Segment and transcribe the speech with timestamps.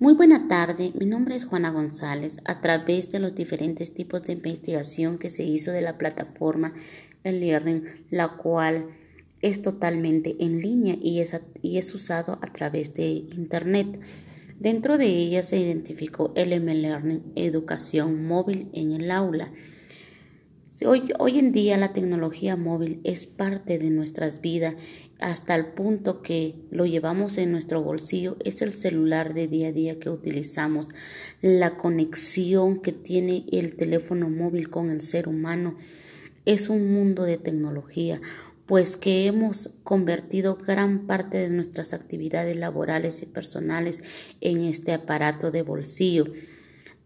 [0.00, 2.38] Muy buena tarde, mi nombre es Juana González.
[2.44, 6.74] A través de los diferentes tipos de investigación que se hizo de la plataforma
[7.22, 8.88] El Learning, la cual
[9.40, 14.00] es totalmente en línea y es, y es usado a través de Internet.
[14.58, 19.52] Dentro de ella se identificó el M-Learning, educación móvil en el aula.
[20.82, 24.74] Hoy, hoy, en día la tecnología móvil es parte de nuestras vidas
[25.20, 28.36] hasta el punto que lo llevamos en nuestro bolsillo.
[28.44, 30.88] Es el celular de día a día que utilizamos,
[31.40, 35.76] la conexión que tiene el teléfono móvil con el ser humano.
[36.44, 38.20] Es un mundo de tecnología,
[38.66, 44.02] pues que hemos convertido gran parte de nuestras actividades laborales y personales
[44.40, 46.24] en este aparato de bolsillo.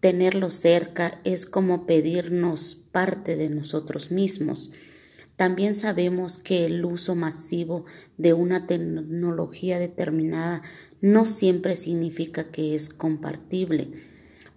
[0.01, 4.70] Tenerlo cerca es como pedirnos parte de nosotros mismos.
[5.34, 7.84] También sabemos que el uso masivo
[8.16, 10.62] de una tecnología determinada
[11.01, 13.91] no siempre significa que es compartible,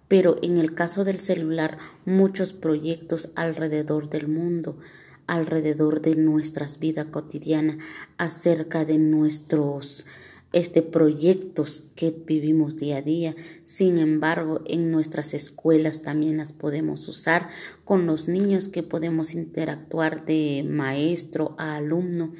[0.06, 4.78] pero en el caso del celular muchos proyectos alrededor del mundo,
[5.26, 7.78] alrededor de nuestras vidas cotidianas,
[8.16, 10.04] acerca de nuestros
[10.52, 13.34] este, proyectos que vivimos día a día.
[13.64, 17.48] Sin embargo, en nuestras escuelas también las podemos usar
[17.84, 22.32] con los niños que podemos interactuar de maestro a alumno.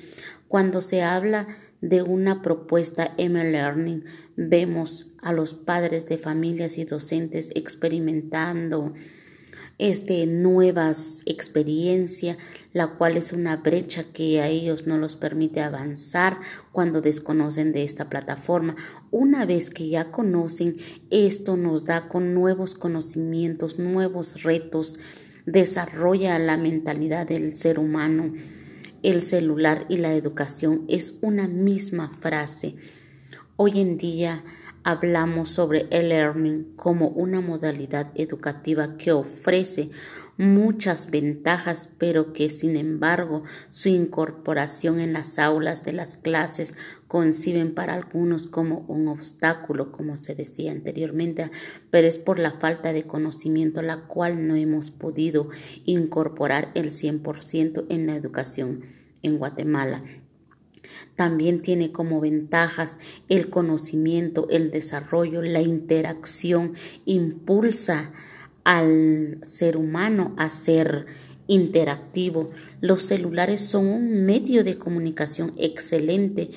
[0.48, 1.46] Cuando se habla
[1.80, 4.04] de una propuesta M-Learning,
[4.36, 8.92] vemos a los padres de familias y docentes experimentando
[9.78, 12.36] este, nuevas experiencias,
[12.72, 16.38] la cual es una brecha que a ellos no los permite avanzar
[16.72, 18.76] cuando desconocen de esta plataforma.
[19.10, 20.76] Una vez que ya conocen,
[21.10, 24.98] esto nos da con nuevos conocimientos, nuevos retos,
[25.46, 28.32] desarrolla la mentalidad del ser humano.
[29.02, 32.76] El celular y la educación es una misma frase.
[33.56, 34.42] Hoy en día
[34.82, 39.90] hablamos sobre el learning como una modalidad educativa que ofrece
[40.38, 47.74] muchas ventajas, pero que sin embargo su incorporación en las aulas de las clases conciben
[47.74, 51.50] para algunos como un obstáculo, como se decía anteriormente,
[51.90, 55.50] pero es por la falta de conocimiento la cual no hemos podido
[55.84, 58.80] incorporar el 100% en la educación
[59.20, 60.02] en Guatemala.
[61.16, 62.98] También tiene como ventajas
[63.28, 68.12] el conocimiento, el desarrollo, la interacción, impulsa
[68.64, 71.06] al ser humano a ser
[71.46, 72.50] interactivo.
[72.80, 76.50] Los celulares son un medio de comunicación excelente.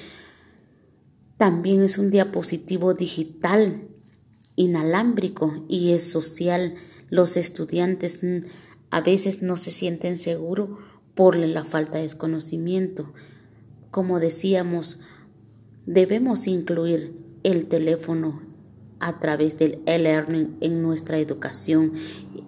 [1.38, 3.88] También es un diapositivo digital
[4.56, 6.75] inalámbrico y es social.
[7.09, 8.19] Los estudiantes
[8.90, 10.69] a veces no se sienten seguros
[11.14, 13.14] por la falta de conocimiento.
[13.95, 15.00] Como decíamos,
[15.85, 18.41] debemos incluir el teléfono
[19.00, 21.94] a través del e-learning en nuestra educación,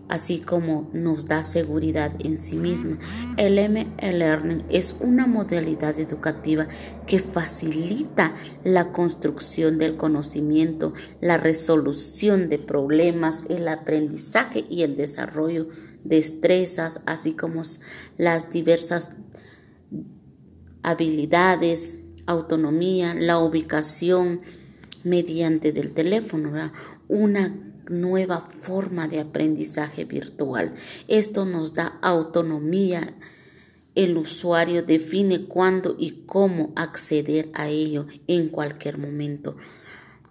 [0.09, 2.99] así como nos da seguridad en sí misma.
[3.37, 6.67] El e-learning es una modalidad educativa
[7.05, 15.69] que facilita la construcción del conocimiento, la resolución de problemas, el aprendizaje y el desarrollo
[16.03, 17.61] de destrezas, así como
[18.17, 19.11] las diversas
[20.83, 24.41] habilidades, autonomía, la ubicación
[25.03, 26.71] mediante del teléfono,
[27.07, 27.55] una
[27.89, 30.73] nueva forma de aprendizaje virtual.
[31.07, 33.15] Esto nos da autonomía.
[33.95, 39.55] El usuario define cuándo y cómo acceder a ello en cualquier momento,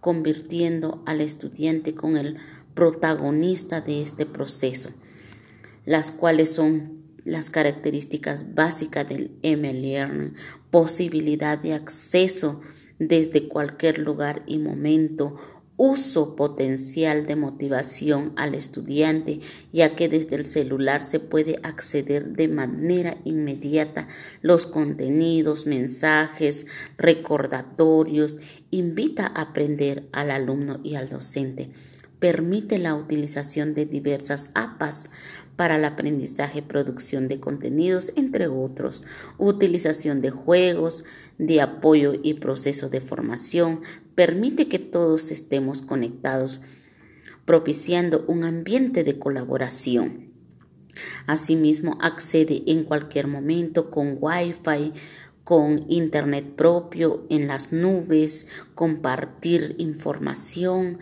[0.01, 2.37] convirtiendo al estudiante con el
[2.75, 4.91] protagonista de este proceso,
[5.85, 10.35] las cuales son las características básicas del M-Learning,
[10.71, 12.61] posibilidad de acceso
[12.99, 15.35] desde cualquier lugar y momento,
[15.77, 19.41] uso potencial de motivación al estudiante,
[19.73, 24.07] ya que desde el celular se puede acceder de manera inmediata.
[24.41, 26.67] Los contenidos, mensajes,
[26.97, 31.71] recordatorios, invita a aprender al alumno y al docente
[32.19, 35.11] permite la utilización de diversas APAs
[35.57, 39.03] para el aprendizaje, producción de contenidos, entre otros,
[39.39, 41.05] utilización de juegos,
[41.39, 43.81] de apoyo y proceso de formación,
[44.15, 46.61] permite que todos estemos conectados,
[47.45, 50.33] propiciando un ambiente de colaboración.
[51.27, 54.93] Asimismo, accede en cualquier momento con Wi-Fi,
[55.45, 60.99] con Internet propio, en las nubes, compartir información,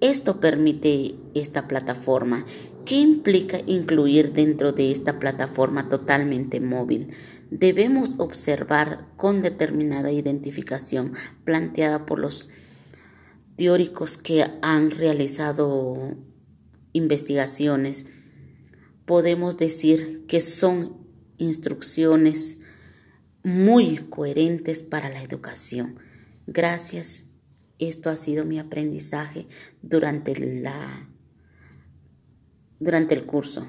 [0.00, 2.44] esto permite esta plataforma.
[2.84, 7.10] ¿Qué implica incluir dentro de esta plataforma totalmente móvil?
[7.50, 11.12] Debemos observar con determinada identificación
[11.44, 12.48] planteada por los
[13.56, 15.96] teóricos que han realizado
[16.92, 18.06] investigaciones,
[19.04, 20.96] podemos decir que son
[21.38, 22.58] instrucciones
[23.42, 25.98] muy coherentes para la educación.
[26.46, 27.24] Gracias.
[27.78, 29.46] Esto ha sido mi aprendizaje
[29.82, 31.08] durante la
[32.78, 33.66] durante el curso.